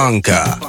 [0.00, 0.59] Funka.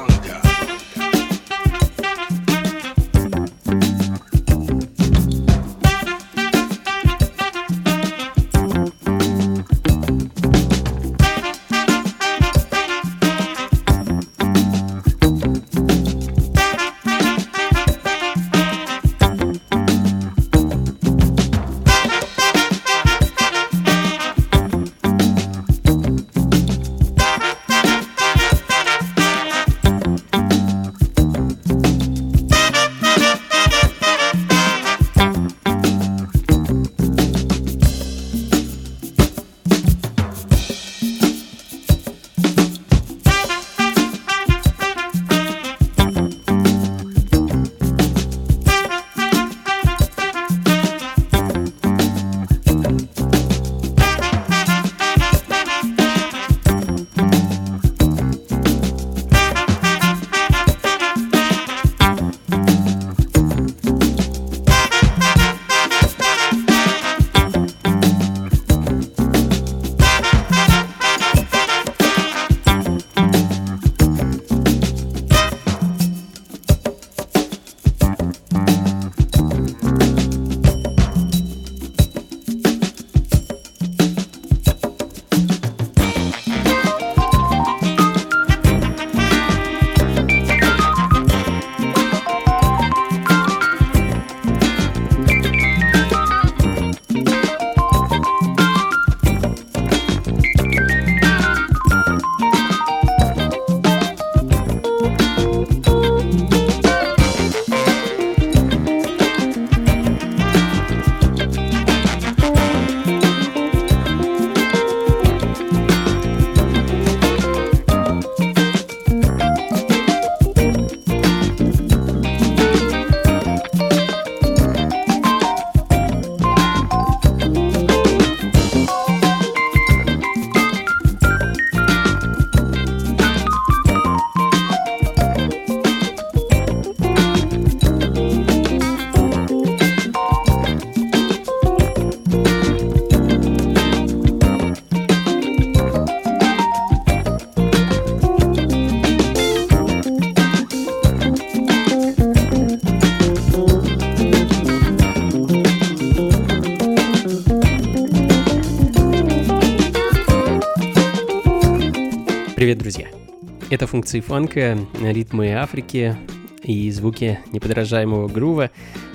[163.81, 166.15] Это функции фанка, ритмы Африки
[166.61, 168.69] и звуки неподражаемого грува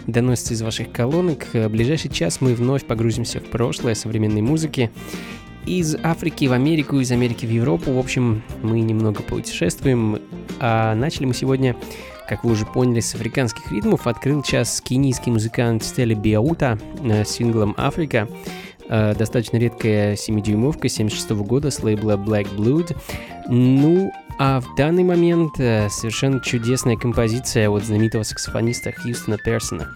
[0.09, 1.47] доносятся из ваших колонок.
[1.53, 4.91] В ближайший час мы вновь погрузимся в прошлое современной музыки.
[5.67, 7.93] Из Африки в Америку, из Америки в Европу.
[7.93, 10.19] В общем, мы немного путешествуем.
[10.59, 11.77] А начали мы сегодня,
[12.29, 14.09] как вы уже поняли, с африканских ритмов.
[14.09, 18.29] Открыл час кенийский музыкант Стелли Биаута э, с синглом «Африка».
[18.89, 22.97] Э, достаточно редкая 7-дюймовка 76 года с лейбла Black Blood.
[23.49, 29.95] Ну, а в данный момент э, совершенно чудесная композиция от знаменитого саксофониста Хьюстона Персона.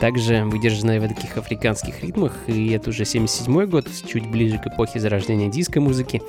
[0.00, 4.98] Также выдержанная в таких африканских ритмах, и это уже 77 год, чуть ближе к эпохе
[4.98, 6.22] зарождения диско-музыки,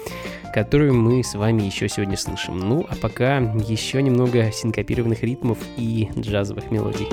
[0.53, 2.59] которую мы с вами еще сегодня слышим.
[2.59, 7.07] Ну, а пока еще немного синкопированных ритмов и джазовых мелодий.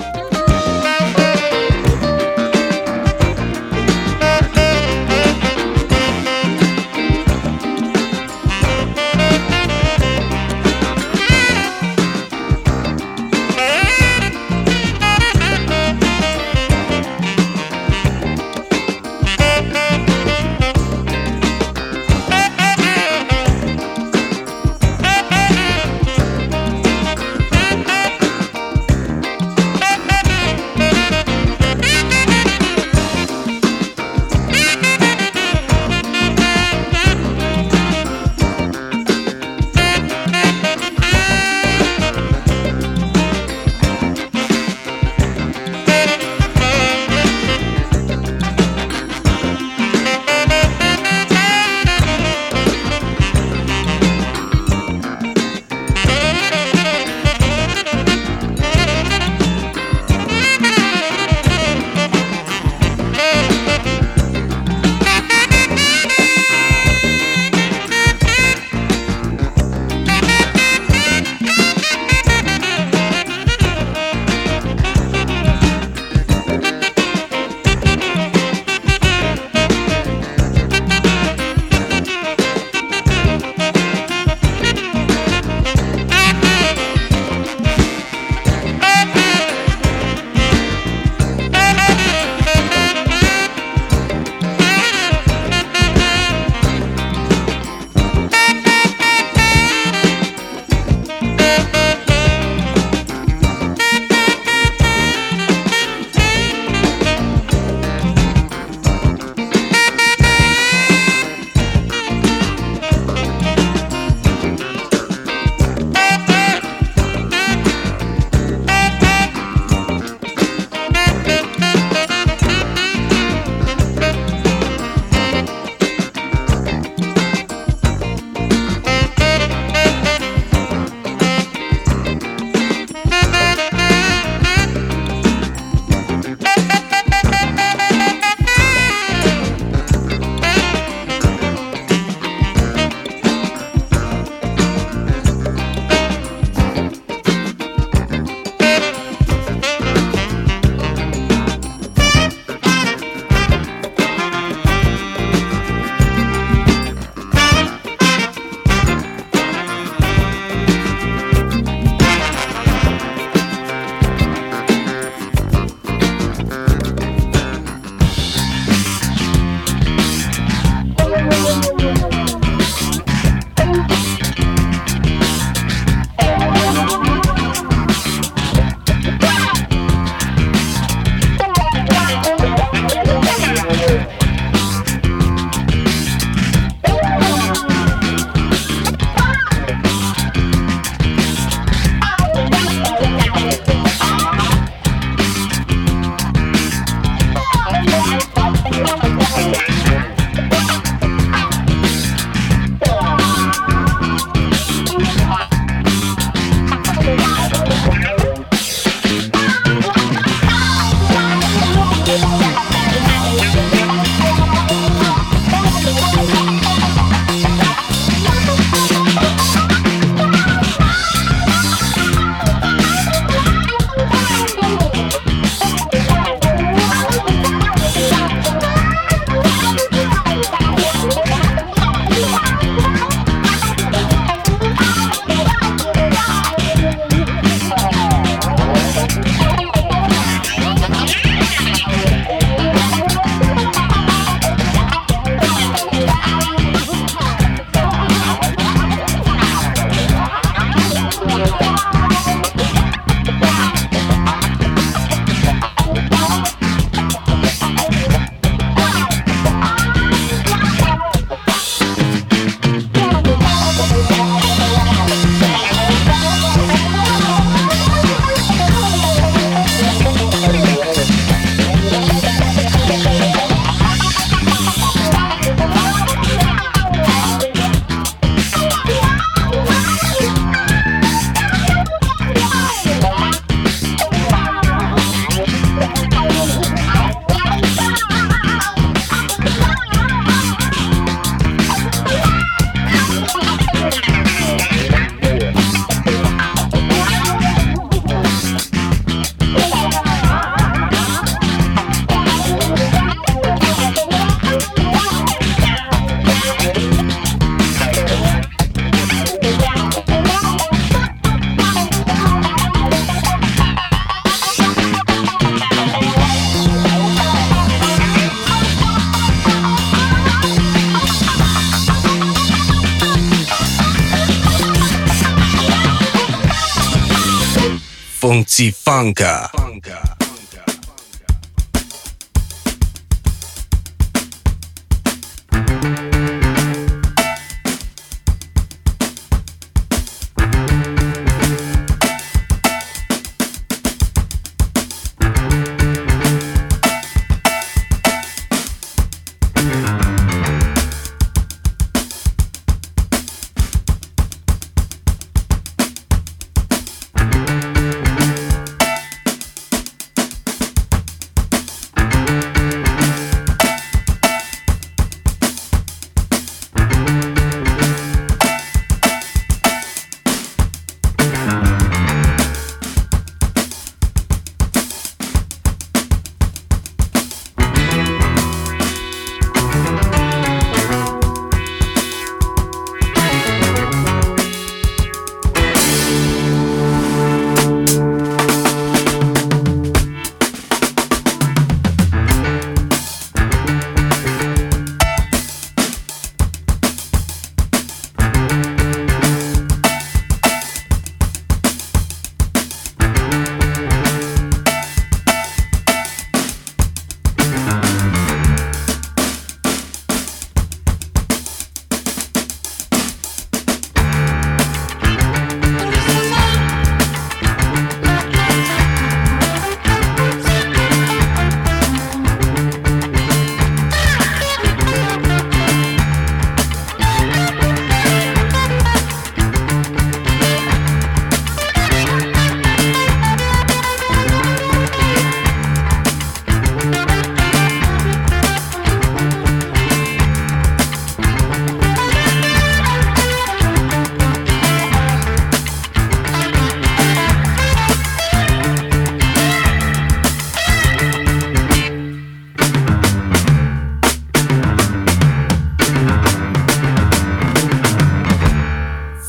[328.51, 328.73] Funka.
[328.73, 329.60] Funka.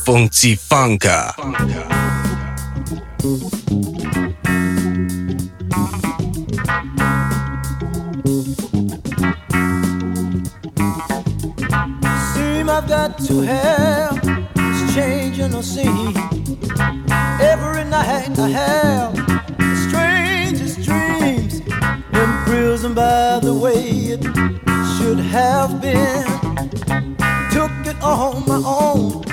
[0.05, 1.33] Funky Funka.
[12.33, 14.21] Seem I've got to have
[14.55, 16.17] this change in the scene.
[17.39, 19.15] Every night I have
[19.57, 21.61] the strangest dreams,
[22.11, 24.23] imprisoned by the way it
[24.97, 26.25] should have been.
[27.51, 29.32] Took it on my own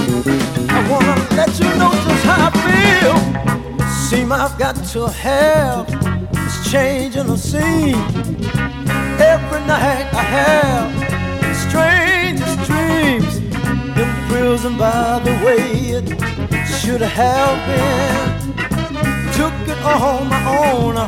[4.51, 5.87] I've got to have
[6.33, 7.95] this changing the scene.
[9.17, 10.91] Every night I have
[11.39, 13.37] the strangest dreams,
[13.97, 15.61] imprisoned by the way
[15.95, 16.05] it
[16.67, 18.53] should have been.
[19.31, 21.07] Took it on my own, uh,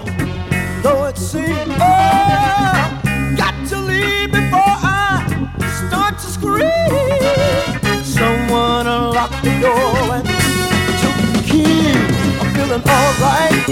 [0.81, 1.75] though it seemed.
[1.81, 3.01] Oh,
[3.37, 5.49] got to leave before I
[5.85, 8.03] start to scream.
[8.03, 10.32] Someone unlocked the door
[12.73, 13.69] feeling alright,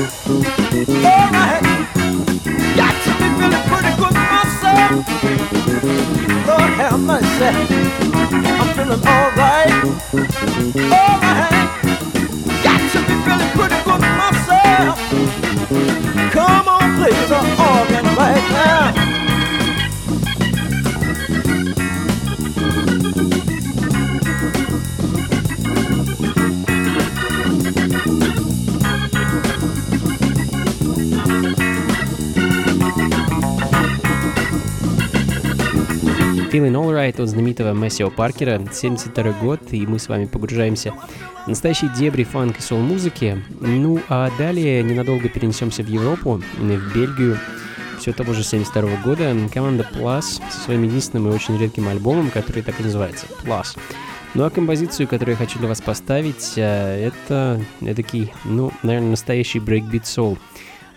[1.06, 1.64] alright.
[2.76, 4.92] Got to be feeling pretty good myself.
[6.48, 7.52] Lord have mercy.
[8.60, 9.74] I'm feeling alright,
[10.94, 11.56] alright.
[12.64, 14.98] Got to be feeling pretty good myself.
[16.32, 18.11] Come on, play the organ
[36.52, 40.94] Feeling Alright от знаменитого Мэйсио Паркера, 72 год, и мы с вами погружаемся
[41.46, 43.42] в настоящие дебри фанк и соул-музыки.
[43.62, 47.40] Ну, а далее ненадолго перенесемся в Европу, в Бельгию,
[48.00, 52.64] все того же 72 года, команда Plus со своим единственным и очень редким альбомом, который
[52.64, 53.78] так и называется, Plus.
[54.34, 59.62] Ну а композицию, которую я хочу для вас поставить, э, это эдакий, ну, наверное, настоящий
[59.62, 60.38] брейкбит soul.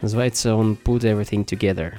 [0.02, 1.92] Называется он Put Everything Together.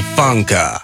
[0.00, 0.80] Funka.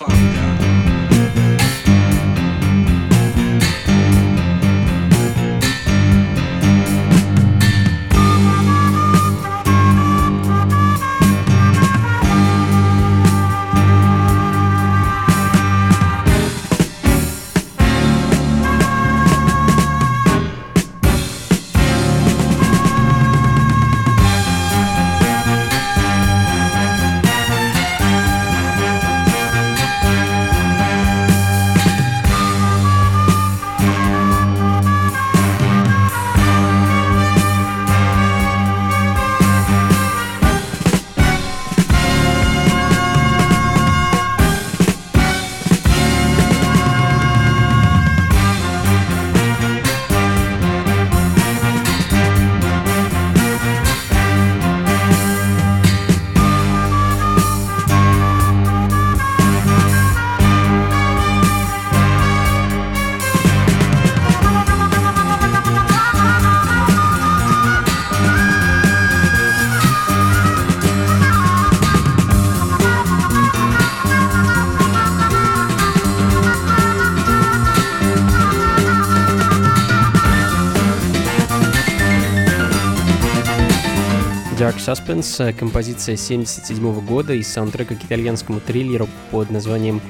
[84.88, 90.00] Suspense, э, композиция 77 года из саундтрека к итальянскому триллеру под названием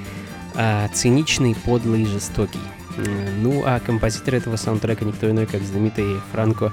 [0.54, 2.60] а, «Циничный, подлый, жестокий».
[3.42, 6.72] Ну, а композитор этого саундтрека никто иной, как знаменитый Франко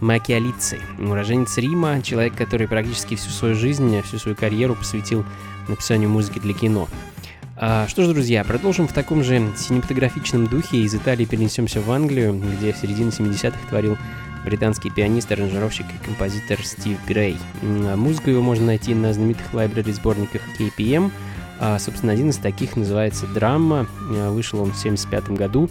[0.00, 5.24] Макиалици, уроженец Рима, человек, который практически всю свою жизнь, всю свою карьеру посвятил
[5.68, 6.88] написанию музыки для кино.
[7.56, 10.78] А, что ж, друзья, продолжим в таком же синематографичном духе.
[10.78, 13.96] Из Италии перенесемся в Англию, где в середине 70-х творил
[14.44, 17.36] британский пианист, аранжировщик и композитор Стив Грей.
[17.62, 21.10] А Музыку его можно найти на знаменитых лайбрери-сборниках KPM.
[21.60, 23.86] А, собственно, один из таких называется «Драма».
[24.10, 25.70] А, Вышел он в 75 году.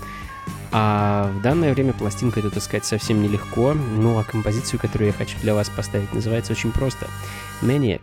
[0.71, 3.73] А в данное время пластинку эту таскать совсем нелегко.
[3.73, 7.07] Ну а композицию, которую я хочу для вас поставить, называется очень просто
[7.61, 8.01] «Maniac».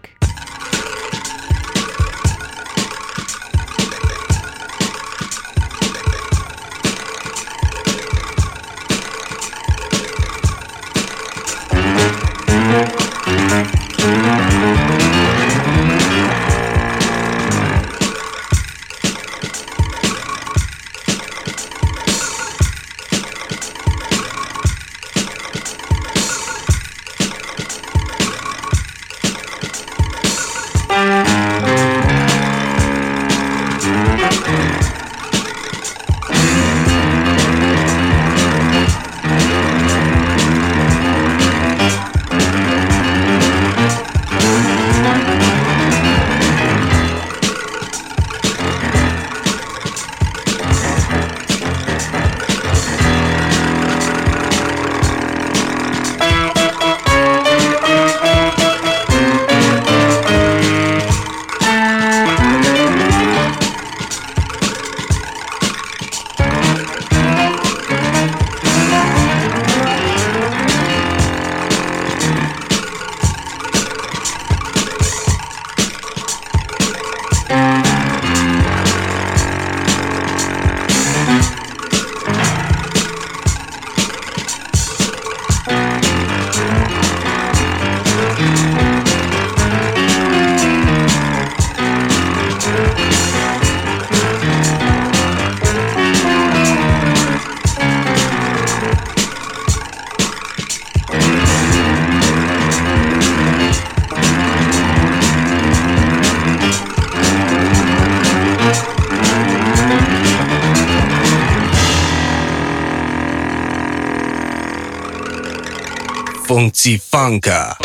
[116.88, 117.76] Funka.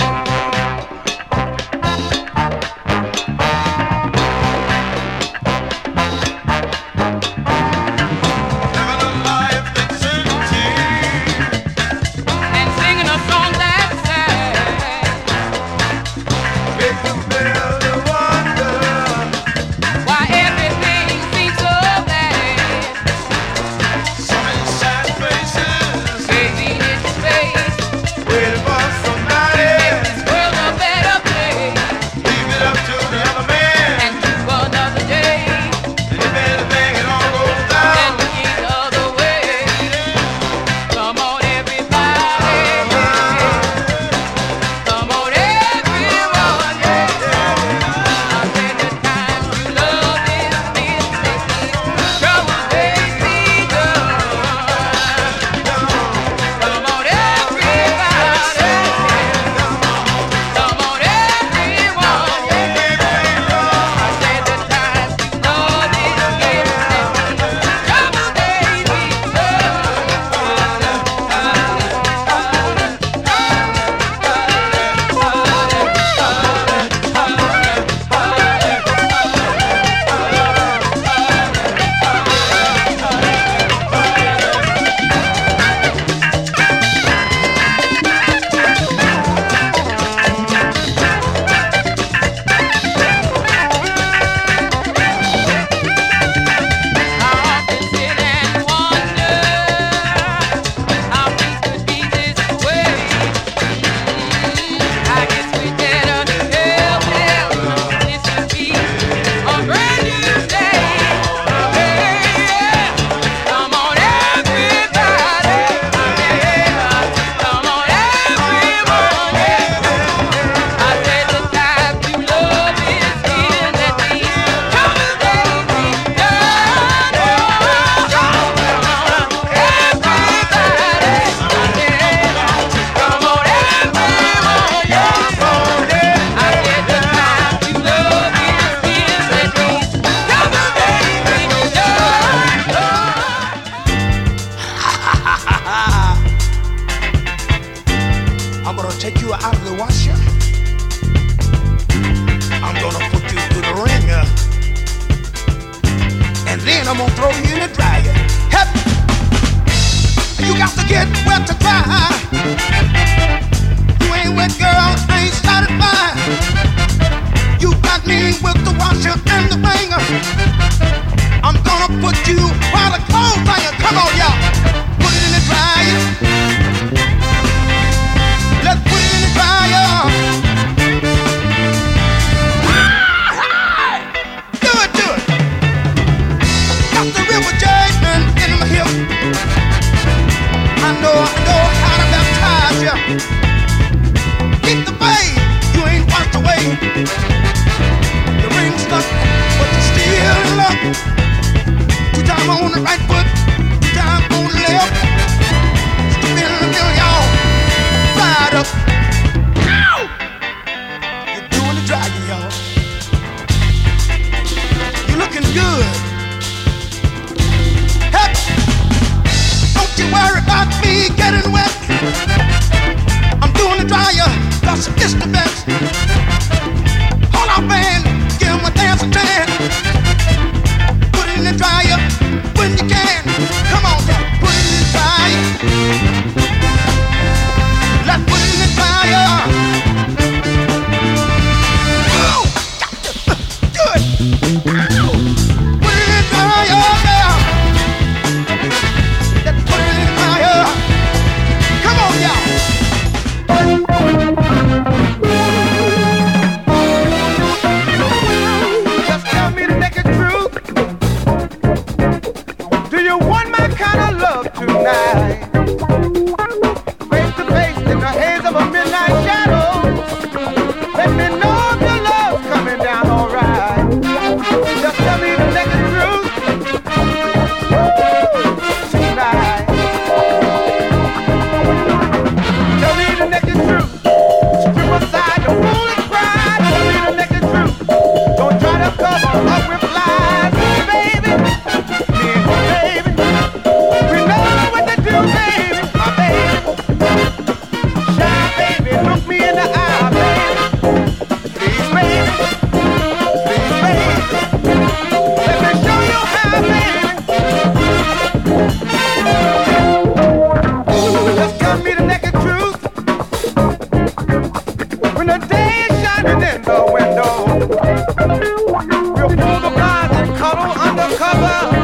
[321.17, 321.74] cover.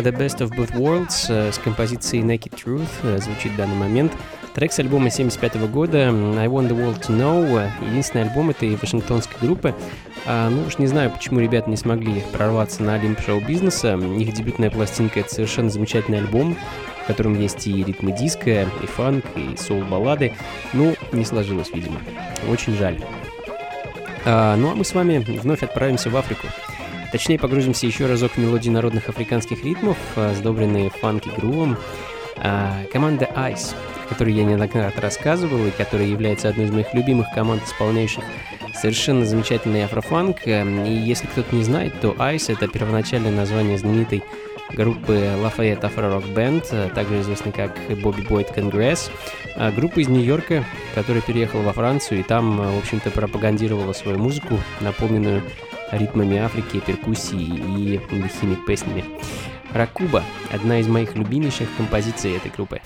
[0.00, 4.12] The Best of Both Worlds э, с композицией Naked Truth э, звучит в данный момент.
[4.54, 7.68] Трек с альбома 75 года I Want the World to Know.
[7.88, 9.74] Единственный альбом этой вашингтонской группы.
[10.24, 13.96] А, ну уж не знаю, почему ребята не смогли прорваться на Олимп шоу-бизнеса.
[13.96, 16.56] Их дебютная пластинка— это совершенно замечательный альбом,
[17.04, 20.32] в котором есть и ритмы диска, и фанк, и соул-баллады.
[20.72, 22.00] Ну, не сложилось, видимо.
[22.48, 22.98] Очень жаль.
[24.24, 26.48] А, ну а мы с вами вновь отправимся в Африку.
[27.12, 31.76] Точнее, погрузимся еще разок в мелодии народных африканских ритмов, а, сдобренные фанки-грувом.
[32.38, 37.28] А, команда Ice, о которой я неоднократно рассказывал, и которая является одной из моих любимых
[37.34, 38.24] команд, исполняющих
[38.74, 40.46] совершенно замечательный афрофанк.
[40.46, 44.22] Эм, и если кто-то не знает, то Ice— это первоначальное название знаменитой
[44.72, 49.10] группы Lafayette Afro Rock Band, также известной как Bobby Boyd Congress.
[49.56, 50.64] А, группа из Нью-Йорка,
[50.94, 55.42] которая переехала во Францию и там, в общем-то, пропагандировала свою музыку, наполненную
[55.92, 59.04] ритмами Африки, перкуссией и лихими песнями.
[59.72, 60.22] Ракуба–
[60.52, 62.80] одна из моих любимейших композиций этой группы.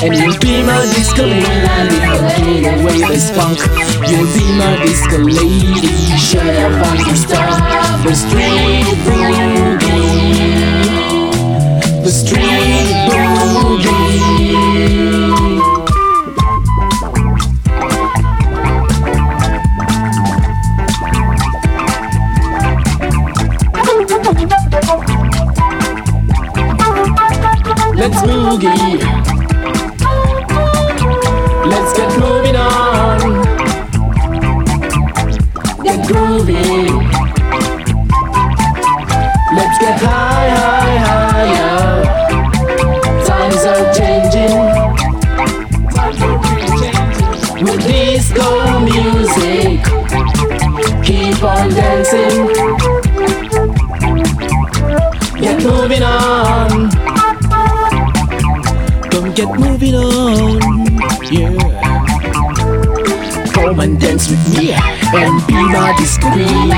[0.00, 3.58] And you'll be my disco lady I'll give away this funk
[4.08, 7.14] You'll be my disco lady Shut up, I'm the
[8.04, 9.78] The street boogie.
[12.04, 13.58] The street boogie.
[27.96, 29.17] Let's boogie.
[59.38, 60.58] get moving on.
[61.30, 61.54] Yeah.
[63.54, 66.74] Come and dance with me and be my disco queen.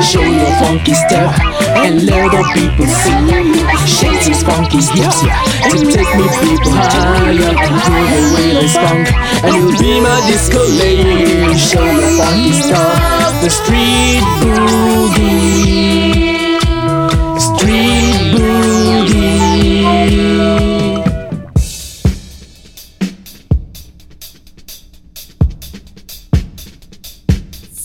[0.00, 1.28] Show your funky step
[1.76, 3.60] and let the people see.
[3.84, 7.36] Shake these funky steps yeah, and take me people higher.
[7.36, 9.12] Do the way I spunk
[9.44, 11.58] and you'll be my disco lady.
[11.58, 16.07] Show your funky stuff, the street boogie.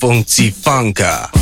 [0.04, 1.33] 风姿放歌。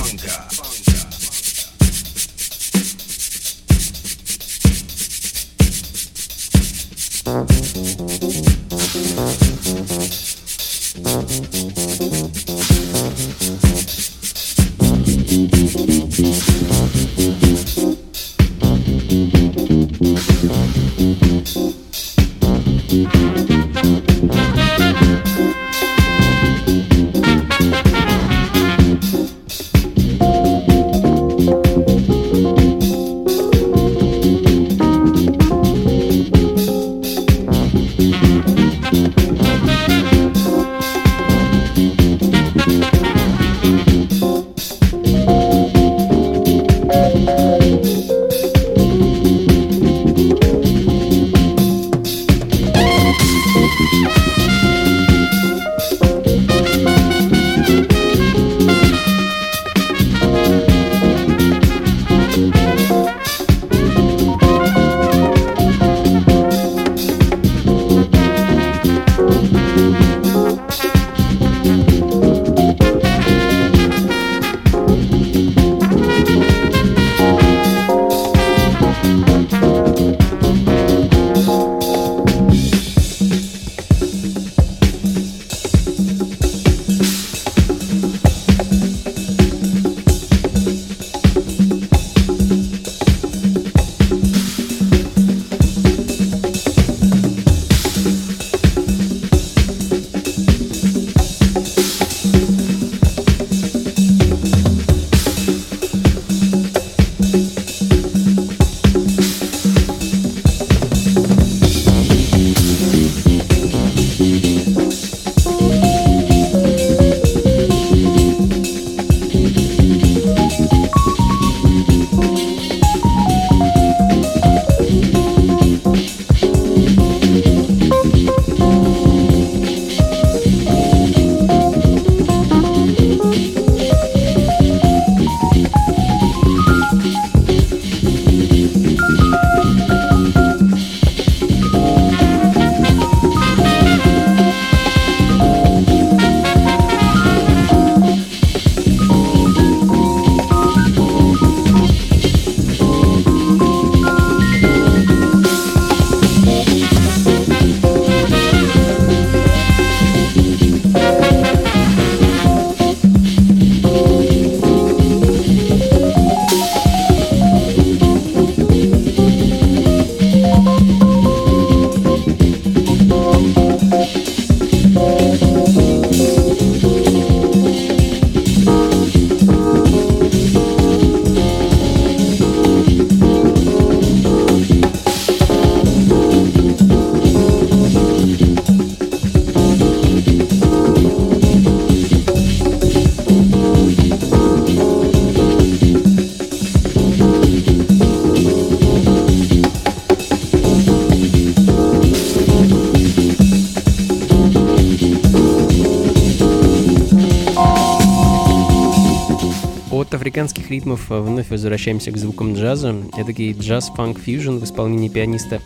[210.72, 212.96] Ритмов вновь возвращаемся к звукам джаза.
[213.18, 215.62] Это джаз-фанк фьюжн в исполнении пианиста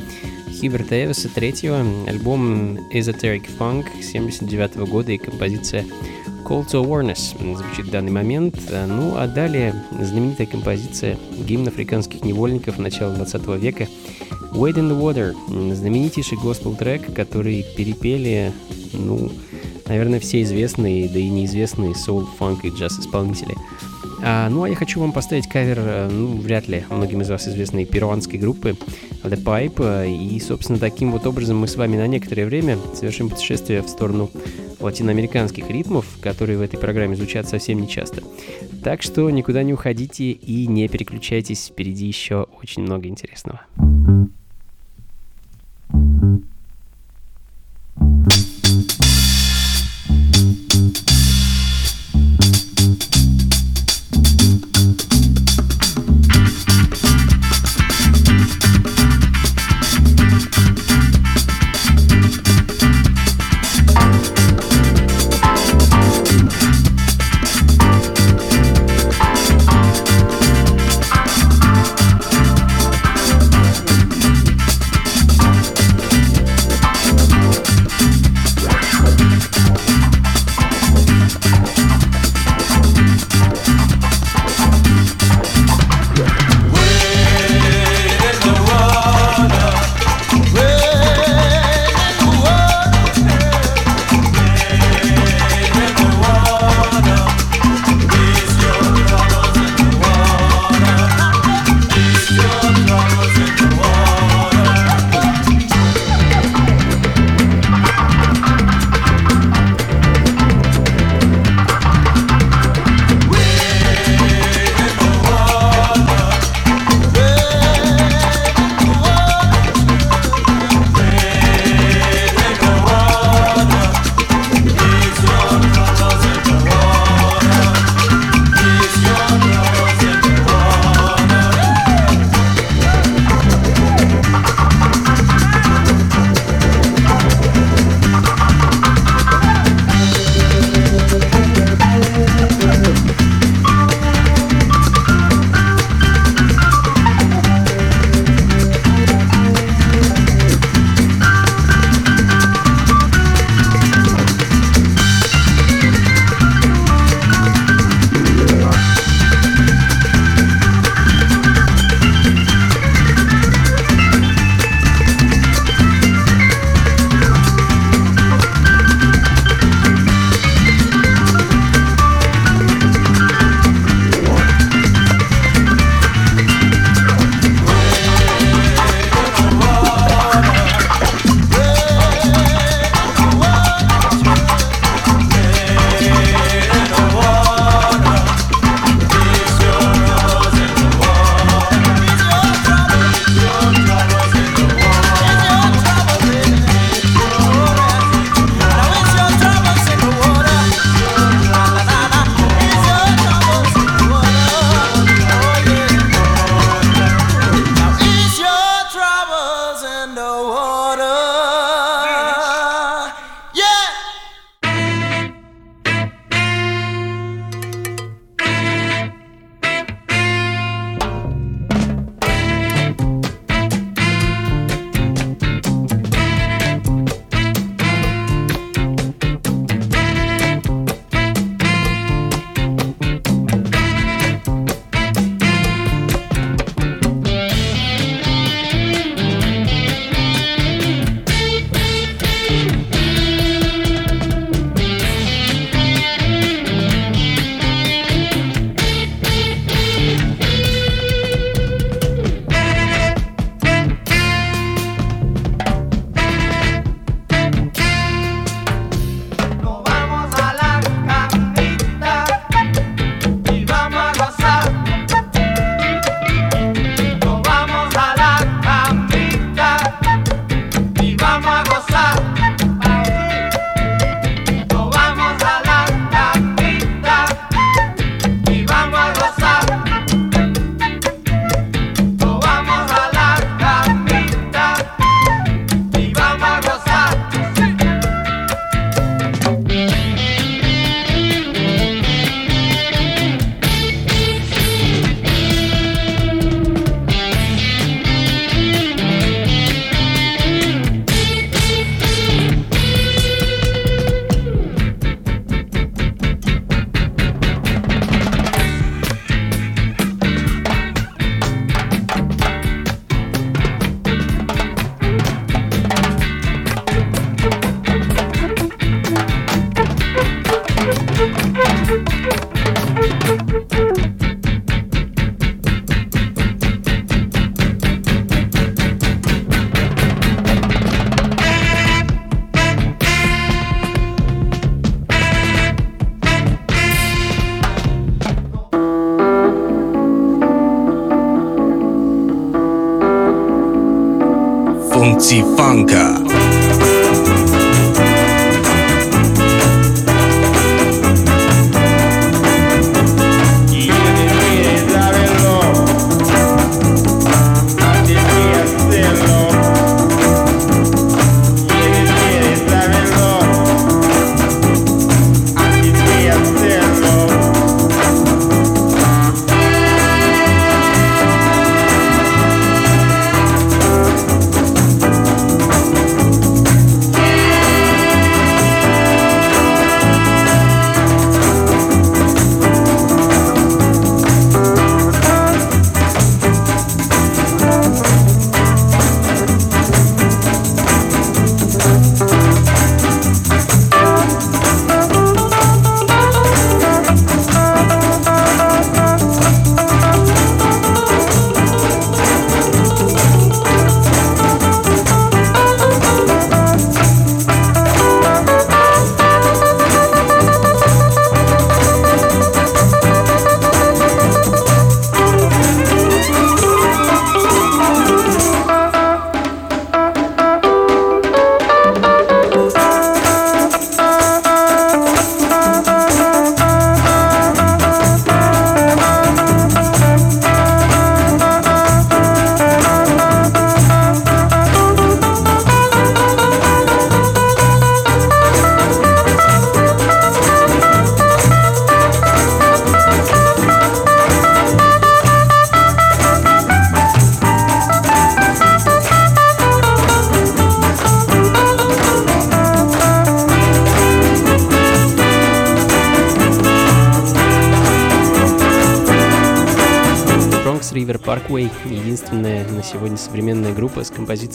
[0.50, 5.86] Хиберта Эвиса третьего, альбом Esoteric Funk 79 года и композиция
[6.44, 8.60] Call to Awareness звучит в данный момент.
[8.88, 13.88] Ну а далее знаменитая композиция гимн африканских невольников начала 20 века
[14.54, 15.36] Wade in the Water,
[15.76, 18.54] знаменитейший госпел-трек, который перепели,
[18.94, 19.32] ну,
[19.88, 23.54] наверное, все известные, да и неизвестные соул, фанк и джаз-исполнители.
[24.28, 27.48] А, ну, а я хочу вам поставить кавер, э, ну, вряд ли многим из вас
[27.48, 28.76] известной перуанской группы
[29.24, 30.10] The Pipe.
[30.10, 34.32] И, собственно, таким вот образом мы с вами на некоторое время совершим путешествие в сторону
[34.80, 38.24] латиноамериканских ритмов, которые в этой программе звучат совсем нечасто.
[38.84, 43.62] Так что никуда не уходите и не переключайтесь, впереди еще очень много интересного.
[45.92, 46.55] Funky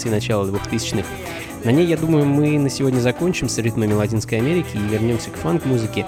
[0.01, 1.07] с композицией начала 2000-х.
[1.65, 5.37] На ней, я думаю, мы на сегодня закончим с ритмами Латинской Америки и вернемся к
[5.37, 6.07] фанк-музыке.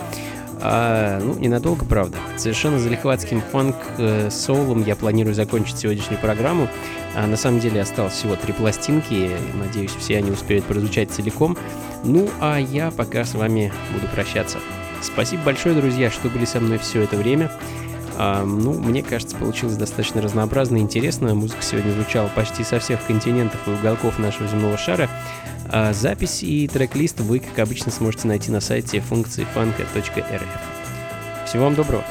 [0.64, 2.16] А, ну, ненадолго, правда.
[2.36, 6.68] Совершенно залихватским фанк-соулом я планирую закончить сегодняшнюю программу.
[7.14, 9.30] А на самом деле осталось всего три пластинки.
[9.54, 11.58] Надеюсь, все они успеют прозвучать целиком.
[12.04, 14.58] Ну, а я пока с вами буду прощаться.
[15.02, 17.50] Спасибо большое, друзья, что были со мной все это время.
[18.24, 21.34] А, ну, мне кажется, получилось достаточно разнообразно и интересно.
[21.34, 25.10] Музыка сегодня звучала почти со всех континентов и уголков нашего земного шара.
[25.68, 30.46] А запись и трек-лист вы, как обычно, сможете найти на сайте функции фанка.рф.
[31.46, 32.04] Всего вам доброго.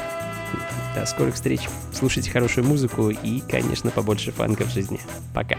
[0.94, 1.62] До скорых встреч.
[1.94, 5.00] Слушайте хорошую музыку и, конечно, побольше фанка в жизни.
[5.32, 5.56] Пока.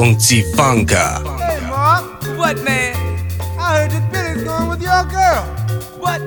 [0.00, 1.20] Funky Funka.
[1.38, 2.22] Hey, Mark.
[2.38, 2.96] What, man?
[3.58, 5.44] I heard that Billy's going with your girl.
[6.00, 6.22] What?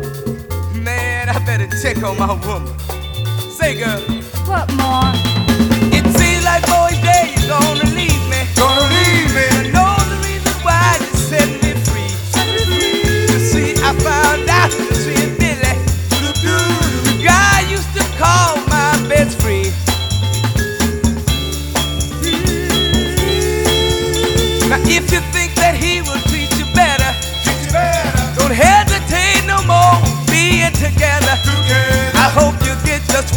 [0.75, 2.71] Man, I better check on my woman.
[3.49, 4.12] Say, girl.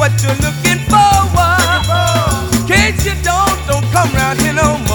[0.07, 1.11] what you're looking for.
[1.35, 2.67] Looking for.
[2.67, 4.86] Case you don't, don't come round here no more.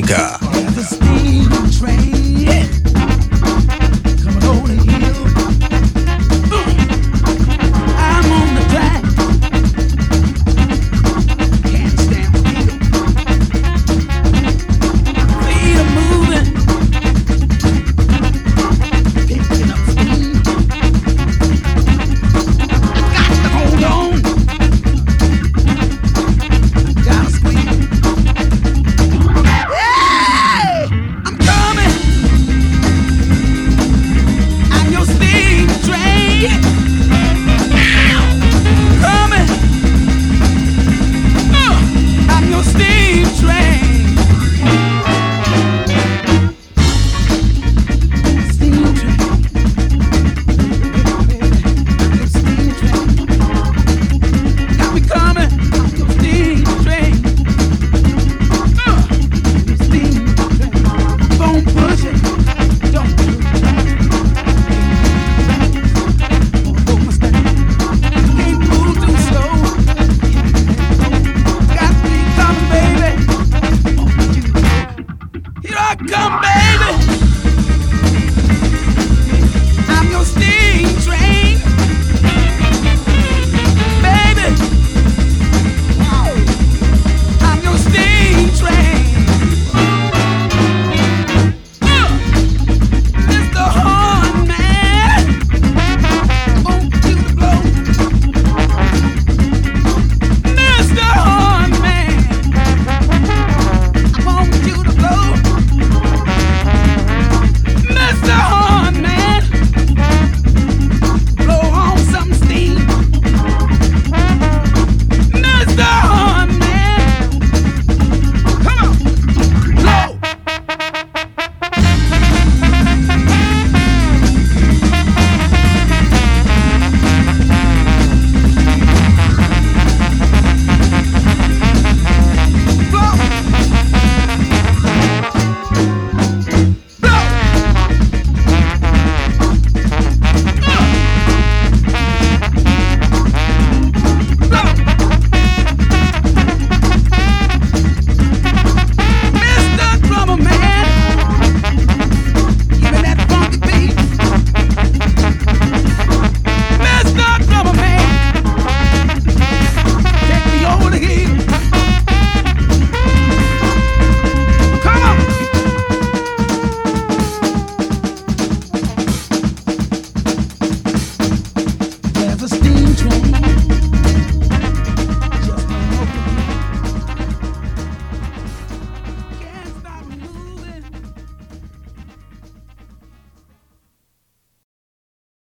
[0.00, 0.45] Blanca.